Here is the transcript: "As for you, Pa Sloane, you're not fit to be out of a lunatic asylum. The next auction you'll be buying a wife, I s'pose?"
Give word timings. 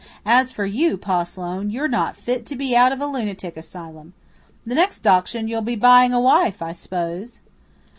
"As 0.25 0.51
for 0.51 0.65
you, 0.65 0.97
Pa 0.97 1.21
Sloane, 1.25 1.69
you're 1.69 1.87
not 1.87 2.15
fit 2.17 2.43
to 2.47 2.55
be 2.55 2.75
out 2.75 2.91
of 2.91 2.99
a 3.01 3.05
lunatic 3.05 3.55
asylum. 3.55 4.13
The 4.65 4.73
next 4.73 5.05
auction 5.05 5.47
you'll 5.47 5.61
be 5.61 5.75
buying 5.75 6.11
a 6.11 6.19
wife, 6.19 6.59
I 6.59 6.71
s'pose?" 6.71 7.37